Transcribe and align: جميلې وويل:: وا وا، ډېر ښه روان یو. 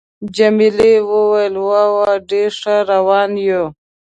جميلې 0.35 0.93
وويل:: 1.11 1.55
وا 1.67 1.83
وا، 1.95 2.09
ډېر 2.29 2.51
ښه 2.61 2.75
روان 2.91 3.31
یو. 3.49 3.63